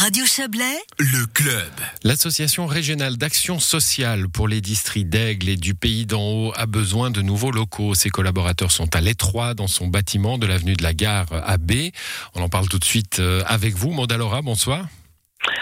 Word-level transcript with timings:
Radio 0.00 0.24
Chablais, 0.24 0.78
le 1.00 1.26
club. 1.26 1.72
L'association 2.04 2.66
régionale 2.66 3.16
d'action 3.16 3.58
sociale 3.58 4.28
pour 4.28 4.46
les 4.46 4.60
districts 4.60 5.08
d'Aigle 5.08 5.48
et 5.48 5.56
du 5.56 5.74
Pays 5.74 6.06
d'en 6.06 6.22
Haut 6.22 6.52
a 6.54 6.66
besoin 6.66 7.10
de 7.10 7.20
nouveaux 7.20 7.50
locaux. 7.50 7.94
Ses 7.94 8.08
collaborateurs 8.08 8.70
sont 8.70 8.94
à 8.94 9.00
l'étroit 9.00 9.54
dans 9.54 9.66
son 9.66 9.88
bâtiment 9.88 10.38
de 10.38 10.46
l'avenue 10.46 10.74
de 10.74 10.84
la 10.84 10.94
Gare 10.94 11.26
à 11.32 11.58
B. 11.58 11.90
On 12.36 12.42
en 12.42 12.48
parle 12.48 12.68
tout 12.68 12.78
de 12.78 12.84
suite 12.84 13.18
euh, 13.18 13.42
avec 13.48 13.74
vous. 13.74 13.92
Laura, 14.08 14.40
bonsoir. 14.40 14.86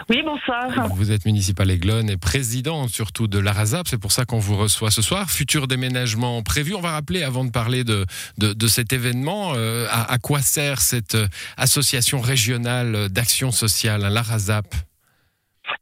Oui, 0.09 0.23
bonsoir. 0.25 0.89
Vous 0.95 1.11
êtes 1.11 1.25
municipal 1.25 1.69
Aiglon 1.69 2.07
et 2.07 2.17
président 2.17 2.87
surtout 2.87 3.27
de 3.27 3.41
l'ARAZAP. 3.41 3.89
C'est 3.89 3.99
pour 3.99 4.13
ça 4.13 4.25
qu'on 4.25 4.39
vous 4.39 4.57
reçoit 4.57 4.93
ce 4.93 5.03
soir. 5.03 5.29
Futur 5.29 5.67
déménagement 5.67 6.43
prévu. 6.45 6.75
On 6.75 6.81
va 6.81 6.93
rappeler, 6.93 7.25
avant 7.25 7.45
de 7.45 7.51
parler 7.51 7.83
de, 7.83 8.07
de, 8.39 8.67
cet 8.69 8.93
événement, 8.93 9.55
euh, 9.57 9.89
à, 9.91 10.19
quoi 10.19 10.43
sert 10.43 10.81
cette 10.81 11.17
euh, 11.17 11.27
association 11.57 12.21
régionale 12.21 13.09
d'action 13.09 13.51
sociale, 13.51 14.05
hein, 14.05 14.11
l'ARAZAP 14.11 14.67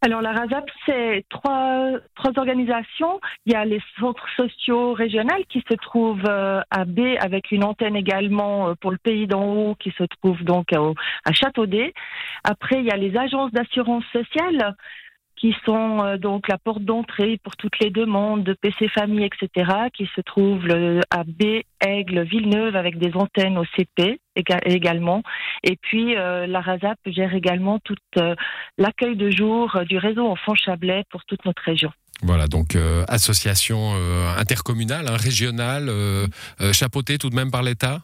alors 0.01 0.23
la 0.23 0.33
RASAP, 0.33 0.71
c'est 0.87 1.25
trois, 1.31 1.93
trois 2.15 2.33
organisations. 2.37 3.21
Il 3.47 3.53
y 3.53 3.57
a 3.57 3.65
les 3.65 3.81
centres 3.99 4.27
sociaux 4.37 4.93
régionaux 4.93 5.25
qui 5.49 5.65
se 5.69 5.75
trouvent 5.75 6.29
euh, 6.29 6.61
à 6.71 6.85
B 6.85 7.01
avec 7.21 7.51
une 7.51 7.65
antenne 7.65 7.97
également 7.97 8.69
euh, 8.69 8.75
pour 8.75 8.91
le 8.91 8.99
pays 8.99 9.27
d'en 9.27 9.45
haut 9.45 9.75
qui 9.77 9.93
se 9.93 10.05
trouve 10.05 10.43
donc 10.45 10.73
à, 10.73 11.33
Châteaudet. 11.33 11.95
Après, 12.45 12.81
il 12.81 12.85
y 12.85 12.91
a 12.91 12.97
les 12.97 13.17
agences 13.17 13.53
d'assurance 13.53 14.05
sociale 14.13 14.77
qui 15.45 15.55
sont 15.67 16.03
euh, 16.03 16.17
donc 16.17 16.49
la 16.49 16.57
porte 16.57 16.83
d'entrée 16.83 17.39
pour 17.45 17.55
toutes 17.57 17.79
les 17.79 17.91
demandes 17.91 18.45
de 18.45 18.55
PC 18.55 18.89
famille, 18.89 19.27
etc., 19.27 19.71
qui 19.95 20.09
se 20.17 20.23
trouvent 20.23 20.67
à 21.11 21.23
B, 21.25 21.61
Aigle, 21.87 22.23
Villeneuve, 22.23 22.77
avec 22.77 22.97
des 22.97 23.13
antennes 23.15 23.59
au 23.59 23.65
CP 23.77 24.21
également. 24.37 25.23
Et 25.63 25.77
puis, 25.77 26.17
euh, 26.17 26.47
la 26.47 26.63
RASAP 26.63 26.97
gère 27.09 27.35
également 27.35 27.79
tout 27.79 27.95
euh, 28.17 28.35
l'accueil 28.79 29.17
de 29.17 29.31
jour 29.31 29.79
du 29.87 29.99
réseau 29.99 30.27
Enfants 30.27 30.55
Chablais 30.55 31.05
pour 31.11 31.23
toute 31.27 31.45
notre 31.45 31.63
région. 31.63 31.91
Voilà, 32.23 32.47
donc 32.47 32.79
association 33.09 33.93
intercommunale, 34.39 35.09
hein, 35.09 35.17
régionale, 35.17 35.91
chapeautée 36.73 37.19
tout 37.19 37.29
de 37.29 37.35
même 37.35 37.51
par 37.51 37.63
l'État? 37.63 38.01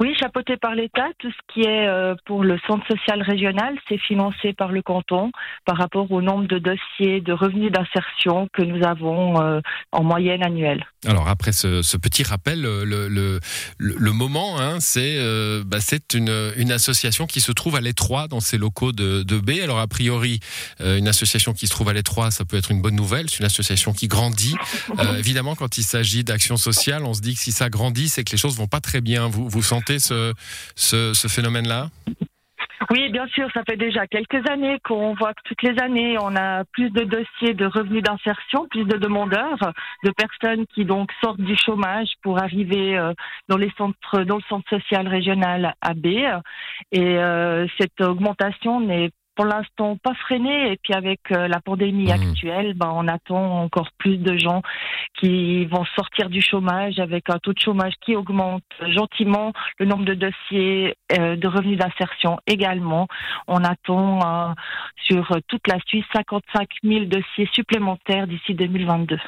Oui, 0.00 0.14
chapeauté 0.18 0.56
par 0.56 0.74
l'État. 0.74 1.06
Tout 1.18 1.30
ce 1.30 1.52
qui 1.52 1.60
est 1.62 1.86
euh, 1.86 2.14
pour 2.24 2.44
le 2.44 2.58
centre 2.66 2.86
social 2.86 3.22
régional, 3.22 3.74
c'est 3.88 3.98
financé 3.98 4.52
par 4.52 4.72
le 4.72 4.82
canton 4.82 5.30
par 5.64 5.76
rapport 5.76 6.10
au 6.10 6.22
nombre 6.22 6.46
de 6.46 6.58
dossiers 6.58 7.20
de 7.20 7.32
revenus 7.32 7.70
d'insertion 7.70 8.48
que 8.52 8.62
nous 8.62 8.84
avons 8.84 9.40
euh, 9.40 9.60
en 9.92 10.02
moyenne 10.02 10.44
annuelle. 10.44 10.84
Alors 11.06 11.28
après 11.28 11.52
ce, 11.52 11.96
petit 11.96 12.22
rappel, 12.22 12.62
le, 12.62 14.12
moment, 14.12 14.60
hein, 14.60 14.78
c'est 14.80 15.16
euh, 15.18 15.62
bah, 15.64 15.78
une, 16.14 16.72
association 16.72 17.26
qui 17.26 17.40
se 17.40 17.52
trouve 17.52 17.76
à 17.76 17.80
l'étroit 17.80 18.28
dans 18.28 18.40
ces 18.40 18.58
locaux 18.58 18.92
de, 18.92 19.22
de 19.22 19.38
B. 19.38 19.62
Alors 19.62 19.78
a 19.78 19.86
priori, 19.86 20.40
une 20.80 21.08
association 21.08 21.52
qui 21.52 21.66
se 21.66 21.72
trouve 21.72 21.88
à 21.88 21.92
l'étroit, 21.92 22.30
ça 22.30 22.44
peut 22.44 22.56
être 22.56 22.70
une 22.70 22.80
bonne 22.80 22.94
nouvelle. 22.94 23.28
C'est 23.28 23.40
une 23.40 23.46
association 23.46 23.92
qui 23.92 24.08
grandit. 24.08 24.56
évidemment, 25.18 25.54
quand 25.54 25.76
il 25.76 25.82
s'agit 25.82 26.24
d'action 26.24 26.56
sociale, 26.56 27.04
on 27.04 27.14
se 27.14 27.20
dit 27.20 27.34
que 27.34 27.40
si 27.40 27.52
ça 27.52 27.68
grandit, 27.68 28.08
c'est 28.08 28.24
que 28.24 28.32
les 28.32 28.38
choses 28.38 28.56
vont 28.56 28.68
pas 28.68 28.80
très 28.80 29.00
bien. 29.00 29.28
Vous, 29.28 29.48
vous 29.48 29.62
sentez 29.62 29.81
ce, 29.98 31.28
phénomène-là 31.28 31.88
oui, 32.90 33.10
bien 33.10 33.26
sûr, 33.28 33.48
ça 33.54 33.62
fait 33.66 33.76
déjà 33.76 34.06
quelques 34.06 34.46
années 34.50 34.78
qu'on 34.84 35.14
voit 35.14 35.32
que 35.34 35.40
toutes 35.44 35.62
les 35.62 35.80
années, 35.80 36.16
on 36.20 36.34
a 36.36 36.64
plus 36.72 36.90
de 36.90 37.04
dossiers 37.04 37.54
de 37.54 37.64
revenus 37.64 38.02
d'insertion, 38.02 38.66
plus 38.68 38.84
de 38.84 38.98
demandeurs, 38.98 39.72
de 40.04 40.10
personnes 40.10 40.66
qui 40.74 40.84
donc 40.84 41.10
sortent 41.22 41.40
du 41.40 41.56
chômage 41.56 42.08
pour 42.22 42.42
arriver 42.42 42.98
euh, 42.98 43.14
dans 43.48 43.56
les 43.56 43.72
centres, 43.78 44.24
dans 44.24 44.36
le 44.36 44.42
centre 44.48 44.68
social 44.68 45.06
régional 45.06 45.74
AB. 45.80 46.06
Et 46.06 47.00
euh, 47.00 47.66
cette 47.78 48.00
augmentation 48.00 48.80
n'est 48.80 49.10
pour 49.34 49.46
l'instant 49.46 49.96
pas 49.96 50.14
freiné 50.14 50.72
et 50.72 50.76
puis 50.82 50.92
avec 50.92 51.20
euh, 51.30 51.48
la 51.48 51.60
pandémie 51.60 52.06
mmh. 52.06 52.10
actuelle, 52.10 52.74
ben, 52.74 52.90
on 52.92 53.08
attend 53.08 53.62
encore 53.62 53.90
plus 53.98 54.18
de 54.18 54.36
gens 54.36 54.62
qui 55.18 55.64
vont 55.66 55.84
sortir 55.96 56.28
du 56.28 56.40
chômage 56.40 56.98
avec 56.98 57.30
un 57.30 57.38
taux 57.38 57.52
de 57.52 57.58
chômage 57.58 57.94
qui 58.04 58.14
augmente 58.16 58.64
gentiment, 58.88 59.52
le 59.78 59.86
nombre 59.86 60.04
de 60.04 60.14
dossiers 60.14 60.96
euh, 61.12 61.36
de 61.36 61.48
revenus 61.48 61.78
d'insertion 61.78 62.38
également. 62.46 63.08
On 63.46 63.64
attend 63.64 64.20
euh, 64.20 64.52
sur 65.02 65.36
toute 65.48 65.66
la 65.66 65.78
Suisse 65.86 66.04
55 66.14 66.68
000 66.84 67.04
dossiers 67.06 67.48
supplémentaires 67.52 68.26
d'ici 68.26 68.54
2022. 68.54 69.18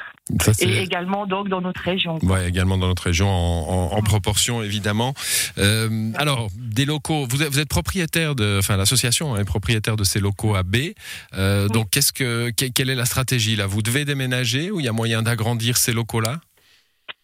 et 0.61 0.77
également 0.79 1.25
donc 1.25 1.49
dans 1.49 1.61
notre 1.61 1.81
région. 1.81 2.19
Ouais, 2.23 2.47
également 2.47 2.77
dans 2.77 2.87
notre 2.87 3.03
région 3.03 3.29
en, 3.29 3.91
en, 3.91 4.01
proportion 4.01 4.61
évidemment. 4.61 5.13
alors 6.15 6.47
des 6.57 6.85
locaux, 6.85 7.25
vous 7.29 7.41
êtes, 7.41 7.49
vous 7.49 7.59
êtes 7.59 7.69
propriétaire 7.69 8.35
de, 8.35 8.57
enfin 8.59 8.77
l'association 8.77 9.35
est 9.37 9.45
propriétaire 9.45 9.94
de 9.95 10.03
ces 10.03 10.19
locaux 10.19 10.55
à 10.55 10.63
B. 10.63 10.77
Euh, 11.33 11.67
donc, 11.67 11.89
qu'est-ce 11.89 12.13
que, 12.13 12.49
quelle 12.49 12.89
est 12.89 12.95
la 12.95 13.05
stratégie 13.05 13.55
là? 13.55 13.67
Vous 13.67 13.81
devez 13.81 14.05
déménager 14.05 14.71
ou 14.71 14.79
il 14.79 14.85
y 14.85 14.89
a 14.89 14.93
moyen 14.93 15.21
d'agrandir 15.21 15.77
ces 15.77 15.93
locaux-là? 15.93 16.39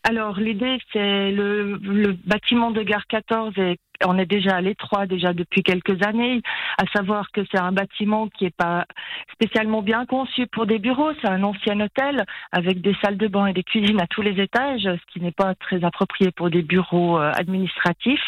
Alors 0.04 0.40
l'idée 0.40 0.80
c'est 0.92 1.32
le, 1.32 1.78
le, 1.78 2.14
bâtiment 2.26 2.72
de 2.72 2.82
gare 2.82 3.06
14 3.08 3.54
est 3.58 3.78
on 4.06 4.18
est 4.18 4.26
déjà 4.26 4.56
à 4.56 4.62
l'étroit 4.62 5.06
déjà 5.06 5.34
depuis 5.34 5.64
quelques 5.64 6.06
années, 6.06 6.42
à 6.78 6.86
savoir 6.94 7.32
que 7.32 7.42
c'est 7.52 7.60
un 7.60 7.72
bâtiment 7.72 8.28
qui 8.30 8.46
est 8.46 8.56
pas 8.56 8.86
spécialement 9.34 9.82
bien 9.82 10.06
conçu 10.06 10.48
pour 10.48 10.66
des 10.66 10.80
bureaux, 10.80 11.12
c'est 11.22 11.30
un 11.30 11.44
ancien 11.44 11.80
hôtel 11.80 12.26
avec 12.52 12.82
des 12.82 12.96
salles 13.04 13.18
de 13.18 13.28
bain 13.28 13.48
et 13.48 13.54
des 13.54 13.64
cuisines 13.64 14.02
à 14.02 14.08
tous 14.08 14.22
les 14.22 14.42
étages, 14.42 14.84
ce 14.84 15.14
qui 15.14 15.22
n'est 15.22 15.32
pas 15.32 15.56
très 15.56 15.84
approprié 15.84 16.32
pour 16.32 16.50
des 16.50 16.62
bureaux 16.62 17.20
euh, 17.20 17.32
administratifs. 17.36 18.28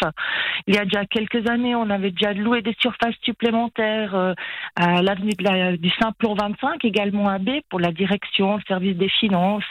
Il 0.67 0.75
y 0.75 0.77
a 0.77 0.85
déjà 0.85 1.05
quelques 1.05 1.49
années, 1.49 1.75
on 1.75 1.89
avait 1.89 2.11
déjà 2.11 2.33
loué 2.33 2.61
des 2.61 2.75
surfaces 2.79 3.15
supplémentaires 3.21 4.15
euh, 4.15 4.33
à 4.75 5.01
l'avenue 5.01 5.33
du 5.77 5.89
Saint-Plon 6.01 6.35
25, 6.35 6.83
également 6.85 7.27
à 7.29 7.39
B 7.39 7.61
pour 7.69 7.79
la 7.79 7.91
direction, 7.91 8.57
le 8.57 8.63
service 8.67 8.97
des 8.97 9.09
finances 9.09 9.63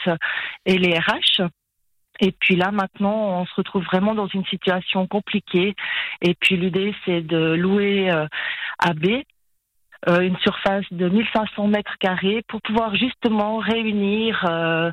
et 0.65 0.77
les 0.77 0.97
RH. 0.97 1.47
Et 2.19 2.31
puis 2.31 2.55
là, 2.55 2.71
maintenant, 2.71 3.41
on 3.41 3.45
se 3.45 3.55
retrouve 3.55 3.83
vraiment 3.83 4.15
dans 4.15 4.27
une 4.27 4.45
situation 4.45 5.07
compliquée. 5.07 5.75
Et 6.21 6.35
puis 6.35 6.57
l'idée, 6.57 6.93
c'est 7.05 7.21
de 7.21 7.53
louer 7.55 8.11
euh, 8.11 8.27
à 8.79 8.93
B 8.93 9.23
euh, 10.09 10.19
une 10.19 10.37
surface 10.39 10.83
de 10.91 11.07
1500 11.07 11.67
mètres 11.67 11.95
carrés 11.97 12.43
pour 12.49 12.61
pouvoir 12.61 12.93
justement 12.93 13.59
réunir 13.59 14.45
euh, 14.49 14.91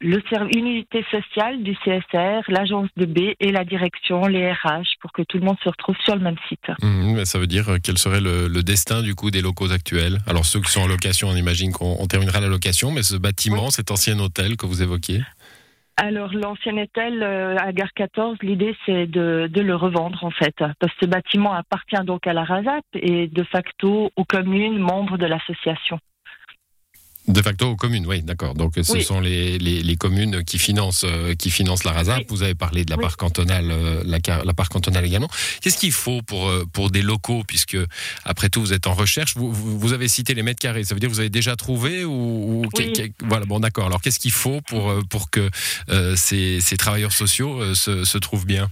le 0.00 0.22
une 0.54 0.66
unité 0.66 1.04
sociale 1.10 1.64
du 1.64 1.74
CSR, 1.84 2.42
l'agence 2.48 2.88
de 2.96 3.06
B 3.06 3.34
et 3.40 3.50
la 3.50 3.64
direction, 3.64 4.24
les 4.26 4.52
RH, 4.52 4.98
pour 5.00 5.10
que 5.10 5.22
tout 5.22 5.38
le 5.38 5.44
monde 5.44 5.56
se 5.64 5.68
retrouve 5.68 5.96
sur 6.04 6.14
le 6.14 6.20
même 6.20 6.36
site. 6.48 6.68
Mmh, 6.80 7.14
mais 7.14 7.24
ça 7.24 7.40
veut 7.40 7.48
dire 7.48 7.66
quel 7.82 7.98
serait 7.98 8.20
le, 8.20 8.46
le, 8.46 8.62
destin 8.62 9.02
du 9.02 9.16
coup 9.16 9.32
des 9.32 9.42
locaux 9.42 9.72
actuels? 9.72 10.18
Alors 10.28 10.44
ceux 10.44 10.60
qui 10.60 10.70
sont 10.70 10.82
en 10.82 10.86
location, 10.86 11.28
on 11.28 11.36
imagine 11.36 11.72
qu'on 11.72 12.06
terminera 12.06 12.40
la 12.40 12.48
location, 12.48 12.92
mais 12.92 13.02
ce 13.02 13.16
bâtiment, 13.16 13.70
cet 13.70 13.90
ancien 13.90 14.18
hôtel 14.20 14.56
que 14.56 14.66
vous 14.66 14.80
évoquiez? 14.80 15.22
Alors 15.96 16.32
l'ancien 16.32 16.76
hôtel 16.78 17.22
euh, 17.22 17.56
à 17.58 17.72
Gare 17.72 17.92
14, 17.94 18.38
l'idée 18.42 18.74
c'est 18.86 19.06
de, 19.06 19.48
de, 19.50 19.60
le 19.60 19.74
revendre 19.74 20.24
en 20.24 20.30
fait, 20.30 20.54
parce 20.56 20.92
que 20.94 21.00
ce 21.02 21.06
bâtiment 21.06 21.52
appartient 21.52 22.02
donc 22.04 22.26
à 22.26 22.32
la 22.32 22.44
RASAP 22.44 22.84
et 22.94 23.28
de 23.28 23.42
facto 23.44 24.10
aux 24.16 24.24
communes 24.24 24.78
membres 24.78 25.18
de 25.18 25.26
l'association. 25.26 25.98
De 27.28 27.40
facto 27.40 27.68
aux 27.68 27.76
communes, 27.76 28.04
oui, 28.04 28.20
d'accord. 28.22 28.54
Donc 28.54 28.72
ce 28.82 29.00
sont 29.00 29.20
les, 29.20 29.56
les, 29.58 29.96
communes 29.96 30.42
qui 30.42 30.58
financent 30.58 31.04
euh, 31.08 31.34
qui 31.34 31.50
financent 31.50 31.84
la 31.84 31.92
RASAP. 31.92 32.24
Vous 32.28 32.42
avez 32.42 32.56
parlé 32.56 32.84
de 32.84 32.90
la 32.90 32.96
part 32.96 33.16
cantonale, 33.16 33.70
euh, 33.70 34.02
la, 34.04 34.18
la 34.44 34.54
part 34.54 34.68
cantonale 34.68 35.04
également. 35.04 35.28
Qu'est-ce 35.60 35.78
qu'il 35.78 35.92
faut 35.92 36.20
pour 36.22 36.48
euh, 36.48 36.64
pour 36.72 36.90
des 36.90 37.00
locaux, 37.00 37.44
puisque 37.46 37.76
après 38.24 38.48
tout 38.48 38.60
vous 38.60 38.72
êtes 38.72 38.88
en 38.88 38.94
recherche. 38.94 39.36
Vous, 39.36 39.52
vous, 39.52 39.92
avez 39.92 40.08
cité 40.08 40.34
les 40.34 40.42
mètres 40.42 40.58
carrés. 40.58 40.82
Ça 40.82 40.94
veut 40.94 41.00
dire 41.00 41.08
que 41.08 41.14
vous 41.14 41.20
avez 41.20 41.30
déjà 41.30 41.54
trouvé 41.54 42.04
ou, 42.04 42.66
voilà 43.20 43.46
bon 43.46 43.60
d'accord. 43.60 43.86
Alors 43.86 44.00
qu'est-ce 44.00 44.18
qu'il 44.18 44.32
faut 44.32 44.60
pour 44.62 44.92
pour 45.08 45.30
que 45.30 45.48
ces, 46.16 46.60
ces 46.60 46.76
travailleurs 46.76 47.12
sociaux 47.12 47.74
se, 47.74 48.02
se 48.02 48.18
trouvent 48.18 48.46
bien? 48.46 48.68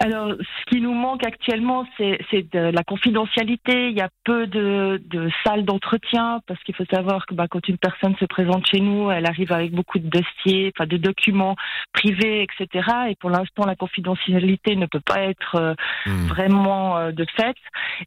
Alors, 0.00 0.32
ce 0.38 0.73
manque 1.04 1.26
actuellement, 1.26 1.84
c'est 1.98 2.52
de 2.52 2.70
la 2.70 2.82
confidentialité. 2.82 3.90
Il 3.90 3.96
y 3.96 4.00
a 4.00 4.08
peu 4.24 4.46
de, 4.46 5.02
de 5.10 5.30
salles 5.44 5.66
d'entretien 5.66 6.40
parce 6.46 6.62
qu'il 6.62 6.74
faut 6.74 6.86
savoir 6.90 7.26
que 7.26 7.34
bah, 7.34 7.46
quand 7.48 7.68
une 7.68 7.76
personne 7.76 8.16
se 8.16 8.24
présente 8.24 8.66
chez 8.66 8.80
nous, 8.80 9.10
elle 9.10 9.26
arrive 9.26 9.52
avec 9.52 9.72
beaucoup 9.72 9.98
de 9.98 10.08
dossiers, 10.08 10.72
enfin 10.74 10.86
de 10.86 10.96
documents 10.96 11.56
privés, 11.92 12.46
etc. 12.46 12.88
Et 13.10 13.16
pour 13.16 13.28
l'instant, 13.28 13.66
la 13.66 13.76
confidentialité 13.76 14.76
ne 14.76 14.86
peut 14.86 15.04
pas 15.04 15.20
être 15.20 15.56
euh, 15.56 15.74
hmm. 16.06 16.26
vraiment 16.26 16.96
euh, 16.96 17.12
de 17.12 17.26
fait. 17.36 17.56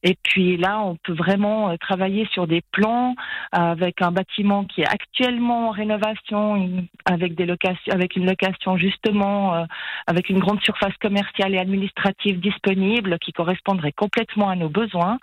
Et 0.01 0.18
puis 0.24 0.57
là, 0.57 0.81
on 0.81 0.95
peut 0.95 1.13
vraiment 1.13 1.69
euh, 1.69 1.75
travailler 1.80 2.27
sur 2.31 2.48
des 2.48 2.63
plans 2.72 3.13
avec 3.51 4.01
un 4.01 4.12
bâtiment 4.12 4.66
qui 4.66 4.81
est 4.81 4.88
actuellement 4.88 5.69
en 5.69 5.72
rénovation, 5.72 6.88
avec 7.06 7.36
des 7.36 7.45
locations, 7.45 7.94
avec 7.94 8.16
une 8.16 8.25
location 8.25 8.77
justement, 8.77 9.66
avec 10.07 10.30
une 10.30 10.39
grande 10.39 10.62
surface 10.62 10.95
commerciale 11.00 11.54
et 11.54 11.60
administrative 11.60 12.39
disponible 12.39 12.87
qui 13.22 13.31
correspondrait 13.31 13.92
complètement 13.92 14.50
à 14.50 14.56
nos 14.56 14.69
besoins, 14.69 15.18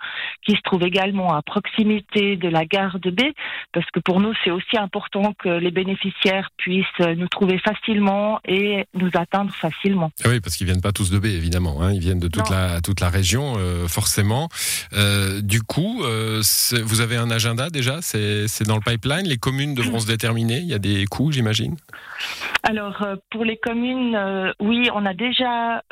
qui 0.45 0.53
se 0.53 0.61
trouve 0.63 0.83
également 0.83 1.33
à 1.35 1.41
proximité 1.41 2.35
de 2.37 2.49
la 2.49 2.65
gare 2.65 2.99
de 2.99 3.11
B, 3.11 3.21
parce 3.73 3.89
que 3.91 3.99
pour 3.99 4.19
nous, 4.19 4.33
c'est 4.43 4.51
aussi 4.51 4.77
important 4.77 5.33
que 5.37 5.49
les 5.49 5.71
bénéficiaires 5.71 6.49
puissent 6.57 6.85
nous 6.99 7.27
trouver 7.27 7.57
facilement 7.59 8.39
et 8.45 8.85
nous 8.93 9.09
atteindre 9.13 9.53
facilement. 9.53 10.11
Ah 10.23 10.29
oui, 10.29 10.39
parce 10.39 10.55
qu'ils 10.55 10.67
viennent 10.67 10.81
pas 10.81 10.91
tous 10.91 11.09
de 11.09 11.19
B, 11.19 11.25
évidemment. 11.25 11.81
Hein. 11.81 11.91
Ils 11.93 11.99
viennent 11.99 12.19
de 12.19 12.27
toute 12.27 12.49
la 12.49 12.81
toute 12.81 13.01
la 13.01 13.09
région, 13.09 13.55
euh, 13.57 13.87
forcément. 13.87 14.49
Euh, 14.93 15.41
du 15.41 15.61
coup, 15.61 16.03
euh, 16.03 16.41
vous 16.83 17.01
avez 17.01 17.17
un 17.17 17.31
agenda 17.31 17.69
déjà? 17.69 18.01
C'est 18.01 18.67
dans 18.67 18.75
le 18.75 18.81
pipeline? 18.81 19.27
Les 19.27 19.37
communes 19.37 19.73
devront 19.73 19.99
se 19.99 20.07
déterminer? 20.07 20.59
Il 20.59 20.67
y 20.67 20.73
a 20.73 20.79
des 20.79 21.05
coûts, 21.05 21.31
j'imagine? 21.31 21.75
Alors, 22.63 23.05
pour 23.31 23.43
les 23.43 23.57
communes, 23.57 24.17
oui, 24.59 24.89
on 24.93 25.05
a 25.05 25.13
déjà 25.13 25.83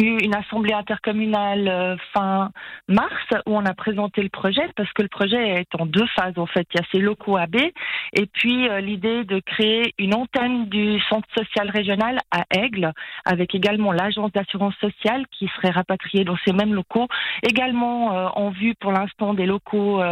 eu 0.00 0.18
une 0.22 0.34
assemblée 0.34 0.72
intercommunale 0.72 1.68
euh, 1.68 1.96
fin 2.12 2.50
mars 2.88 3.24
où 3.46 3.56
on 3.56 3.64
a 3.64 3.74
présenté 3.74 4.22
le 4.22 4.28
projet 4.28 4.68
parce 4.76 4.92
que 4.92 5.02
le 5.02 5.08
projet 5.08 5.60
est 5.60 5.74
en 5.78 5.86
deux 5.86 6.06
phases 6.16 6.38
en 6.38 6.46
fait. 6.46 6.66
Il 6.74 6.78
y 6.78 6.82
a 6.82 6.86
ces 6.92 6.98
locaux 6.98 7.36
AB 7.36 7.56
et 7.56 8.26
puis 8.26 8.68
euh, 8.68 8.80
l'idée 8.80 9.24
de 9.24 9.40
créer 9.40 9.94
une 9.98 10.14
antenne 10.14 10.66
du 10.66 11.00
centre 11.08 11.28
social 11.36 11.70
régional 11.70 12.18
à 12.30 12.44
Aigle 12.50 12.92
avec 13.24 13.54
également 13.54 13.92
l'agence 13.92 14.32
d'assurance 14.32 14.74
sociale 14.80 15.24
qui 15.30 15.48
serait 15.56 15.70
rapatriée 15.70 16.24
dans 16.24 16.36
ces 16.44 16.52
mêmes 16.52 16.74
locaux, 16.74 17.08
également 17.42 18.14
euh, 18.14 18.28
en 18.34 18.50
vue 18.50 18.74
pour 18.74 18.92
l'instant 18.92 19.34
des 19.34 19.46
locaux 19.46 20.02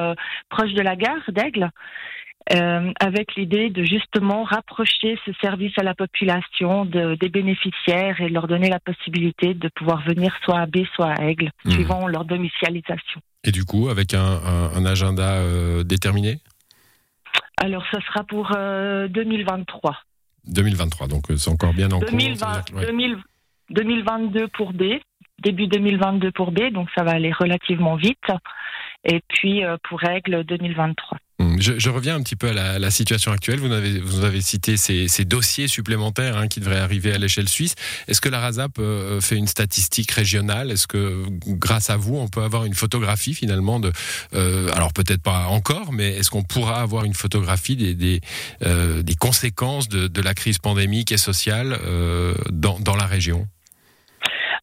proches 0.48 0.72
de 0.72 0.82
la 0.82 0.96
gare 0.96 1.22
d'Aigle. 1.28 1.70
Euh, 2.54 2.92
avec 2.98 3.34
l'idée 3.36 3.68
de 3.68 3.84
justement 3.84 4.42
rapprocher 4.42 5.18
ce 5.26 5.32
service 5.42 5.72
à 5.76 5.82
la 5.82 5.94
population 5.94 6.86
de, 6.86 7.14
des 7.16 7.28
bénéficiaires 7.28 8.18
et 8.22 8.30
leur 8.30 8.46
donner 8.46 8.70
la 8.70 8.80
possibilité 8.80 9.52
de 9.52 9.68
pouvoir 9.68 10.02
venir 10.06 10.34
soit 10.44 10.60
à 10.60 10.66
B, 10.66 10.78
soit 10.94 11.10
à 11.10 11.24
Aigle, 11.24 11.50
mmh. 11.66 11.70
suivant 11.72 12.06
leur 12.06 12.24
domicilialisation. 12.24 13.20
Et 13.44 13.52
du 13.52 13.66
coup, 13.66 13.90
avec 13.90 14.14
un, 14.14 14.40
un, 14.74 14.86
agenda 14.86 15.34
euh, 15.34 15.84
déterminé? 15.84 16.38
Alors, 17.58 17.84
ce 17.92 18.00
sera 18.00 18.24
pour 18.24 18.48
2023. 18.48 19.90
Euh, 19.90 19.94
2023, 20.46 21.06
donc 21.06 21.24
c'est 21.36 21.50
encore 21.50 21.74
bien 21.74 21.90
en 21.90 21.98
2020, 21.98 22.70
cours. 22.70 22.80
2022 23.68 24.48
pour 24.48 24.72
B, 24.72 24.84
début 25.42 25.66
2022 25.66 26.32
pour 26.32 26.50
B, 26.50 26.72
donc 26.72 26.88
ça 26.96 27.04
va 27.04 27.10
aller 27.10 27.32
relativement 27.32 27.96
vite. 27.96 28.16
Et 29.04 29.20
puis 29.28 29.62
pour 29.82 30.02
Aigle 30.04 30.44
2023. 30.44 31.18
Je, 31.60 31.90
reviens 31.90 32.16
un 32.16 32.22
petit 32.22 32.36
peu 32.36 32.48
à 32.48 32.78
la, 32.78 32.90
situation 32.90 33.32
actuelle. 33.32 33.60
Vous 33.60 33.72
avez, 33.72 33.98
vous 33.98 34.24
avez 34.24 34.40
cité 34.40 34.76
ces, 34.76 35.24
dossiers 35.24 35.68
supplémentaires 35.68 36.36
hein, 36.36 36.48
qui 36.48 36.60
devraient 36.60 36.78
arriver 36.78 37.12
à 37.12 37.18
l'échelle 37.18 37.48
suisse. 37.48 37.74
Est-ce 38.06 38.20
que 38.20 38.28
la 38.28 38.40
RASAP 38.40 38.78
euh, 38.78 39.20
fait 39.20 39.36
une 39.36 39.46
statistique 39.46 40.10
régionale? 40.12 40.70
Est-ce 40.70 40.86
que, 40.86 41.24
grâce 41.46 41.90
à 41.90 41.96
vous, 41.96 42.16
on 42.16 42.28
peut 42.28 42.42
avoir 42.42 42.64
une 42.64 42.74
photographie 42.74 43.34
finalement 43.34 43.80
de, 43.80 43.92
euh, 44.34 44.70
alors 44.74 44.92
peut-être 44.92 45.22
pas 45.22 45.46
encore, 45.46 45.92
mais 45.92 46.16
est-ce 46.16 46.30
qu'on 46.30 46.42
pourra 46.44 46.80
avoir 46.80 47.04
une 47.04 47.14
photographie 47.14 47.76
des, 47.76 47.94
des, 47.94 48.20
euh, 48.62 49.02
conséquences 49.18 49.88
de, 49.88 50.06
de, 50.06 50.22
la 50.22 50.34
crise 50.34 50.58
pandémique 50.58 51.10
et 51.10 51.18
sociale 51.18 51.78
dans, 52.50 52.78
dans 52.78 52.94
la 52.94 53.06
région? 53.06 53.48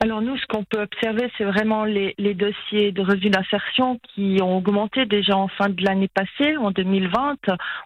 Alors 0.02 0.22
nous, 0.22 0.38
ce 0.38 0.46
qu'on 0.48 0.64
peut 0.64 0.82
observer, 0.82 1.32
c'est 1.38 1.46
vraiment 1.46 1.86
les, 1.86 2.14
dossiers 2.34 2.92
de 2.92 3.02
revenus 3.02 3.32
d'insertion 3.32 4.00
qui 4.14 4.40
ont 4.42 4.58
augmenté 4.58 5.06
déjà 5.06 5.38
en 5.38 5.48
fin 5.48 5.70
de 5.70 5.84
l'année 5.84 6.10
passée, 6.10 6.58
en 6.58 6.72
2020. 6.72 7.38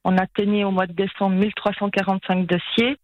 On 0.04 0.18
a 0.18 0.26
tenu 0.28 0.64
au 0.66 0.72
mois 0.72 0.88
de 0.88 0.94
décembre 0.94 1.36
1345 1.36 2.48
dossiers 2.48 2.98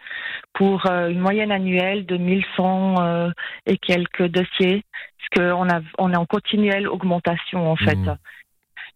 pour 0.53 0.85
euh, 0.87 1.09
une 1.09 1.19
moyenne 1.19 1.51
annuelle 1.51 2.05
de 2.05 2.17
1100 2.17 2.95
euh, 2.99 3.31
et 3.65 3.77
quelques 3.77 4.25
dossiers, 4.27 4.83
parce 5.19 5.49
qu'on 5.53 5.67
on 5.99 6.11
est 6.11 6.17
en 6.17 6.25
continuelle 6.25 6.87
augmentation 6.87 7.71
en 7.71 7.75
fait. 7.75 7.95
Mmh. 7.95 8.17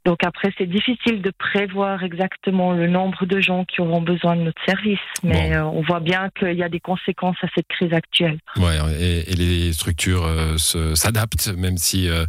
Donc 0.06 0.24
après, 0.24 0.52
c'est 0.58 0.66
difficile 0.66 1.22
de 1.22 1.32
prévoir 1.38 2.04
exactement 2.04 2.72
le 2.72 2.88
nombre 2.88 3.26
de 3.26 3.40
gens 3.42 3.66
qui 3.66 3.82
auront 3.82 4.02
besoin 4.02 4.36
de 4.36 4.42
notre 4.42 4.64
service, 4.66 5.00
mais 5.24 5.56
euh, 5.56 5.66
on 5.66 5.82
voit 5.82 6.00
bien 6.00 6.30
qu'il 6.38 6.54
y 6.54 6.64
a 6.64 6.70
des 6.70 6.80
conséquences 6.80 7.36
à 7.42 7.48
cette 7.54 7.68
crise 7.68 7.94
actuelle. 7.94 8.40
Ouais, 8.56 8.78
et, 9.00 9.36
les 9.36 9.74
structures 9.74 10.26
euh, 10.26 10.58
s'adaptent, 10.58 11.50
même 11.58 11.78
si 11.78 12.10
euh, 12.10 12.26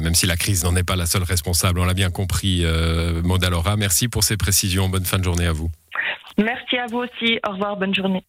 même 0.00 0.14
si 0.14 0.26
la 0.26 0.36
crise 0.36 0.64
n'en 0.64 0.74
est 0.76 0.86
pas 0.86 0.96
la 0.96 1.06
seule 1.06 1.22
responsable. 1.22 1.80
On 1.80 1.84
l'a 1.84 1.94
bien 1.94 2.10
compris, 2.10 2.64
Maud 3.24 3.44
Alora. 3.44 3.76
Merci 3.76 4.08
pour 4.08 4.24
ces 4.24 4.36
précisions. 4.36 4.88
Bonne 4.88 5.04
fin 5.04 5.18
de 5.18 5.24
journée 5.24 5.46
à 5.46 5.52
vous. 5.52 5.70
Merci 6.38 6.78
à 6.78 6.86
vous 6.86 6.98
aussi. 6.98 7.38
Au 7.46 7.52
revoir. 7.52 7.76
Bonne 7.76 7.94
journée. 7.94 8.24